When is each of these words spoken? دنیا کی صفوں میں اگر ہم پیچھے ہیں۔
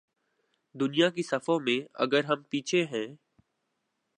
دنیا 0.75 1.09
کی 1.09 1.23
صفوں 1.23 1.59
میں 1.59 1.79
اگر 1.93 2.23
ہم 2.23 2.41
پیچھے 2.49 2.83
ہیں۔ 2.85 3.07